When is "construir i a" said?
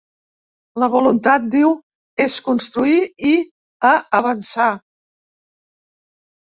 2.49-3.95